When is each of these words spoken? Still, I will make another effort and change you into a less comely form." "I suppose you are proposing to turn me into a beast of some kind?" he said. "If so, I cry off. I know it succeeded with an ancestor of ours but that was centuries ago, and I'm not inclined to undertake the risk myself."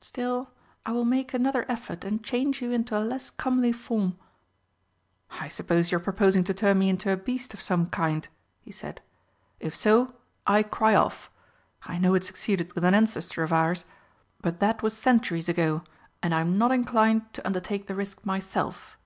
Still, 0.00 0.48
I 0.86 0.92
will 0.92 1.04
make 1.04 1.34
another 1.34 1.66
effort 1.68 2.04
and 2.04 2.24
change 2.24 2.62
you 2.62 2.72
into 2.72 2.96
a 2.98 3.04
less 3.04 3.28
comely 3.28 3.70
form." 3.70 4.16
"I 5.32 5.48
suppose 5.48 5.92
you 5.92 5.98
are 5.98 6.00
proposing 6.00 6.42
to 6.44 6.54
turn 6.54 6.78
me 6.78 6.88
into 6.88 7.10
a 7.12 7.18
beast 7.18 7.52
of 7.52 7.60
some 7.60 7.88
kind?" 7.88 8.26
he 8.62 8.72
said. 8.72 9.02
"If 9.60 9.76
so, 9.76 10.14
I 10.46 10.62
cry 10.62 10.94
off. 10.94 11.30
I 11.82 11.98
know 11.98 12.14
it 12.14 12.24
succeeded 12.24 12.72
with 12.72 12.82
an 12.84 12.94
ancestor 12.94 13.42
of 13.42 13.52
ours 13.52 13.84
but 14.40 14.58
that 14.60 14.82
was 14.82 14.96
centuries 14.96 15.50
ago, 15.50 15.84
and 16.22 16.34
I'm 16.34 16.56
not 16.56 16.72
inclined 16.72 17.34
to 17.34 17.44
undertake 17.46 17.86
the 17.86 17.94
risk 17.94 18.24
myself." 18.24 18.96